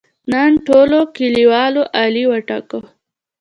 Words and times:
نن 0.31 0.51
ټولو 0.67 0.97
کلیوالو 1.17 1.83
علي 2.01 2.23
وټاکه. 2.27 2.79